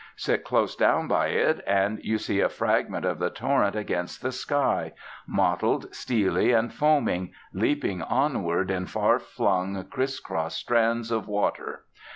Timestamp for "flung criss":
9.19-10.19